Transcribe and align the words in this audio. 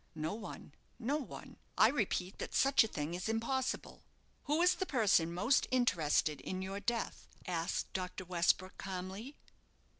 "No 0.15 0.33
one 0.33 0.73
no 0.97 1.17
one. 1.17 1.57
I 1.77 1.87
repeat 1.87 2.39
that 2.39 2.55
such 2.55 2.83
a 2.83 2.87
thing 2.87 3.13
is 3.13 3.29
impossible." 3.29 4.01
"Who 4.45 4.63
is 4.63 4.73
the 4.73 4.87
person 4.87 5.31
most 5.31 5.67
interested 5.69 6.41
in 6.41 6.63
your 6.63 6.79
death?" 6.79 7.27
asked 7.45 7.93
Dr. 7.93 8.25
Westbrook, 8.25 8.79
calmly. 8.79 9.35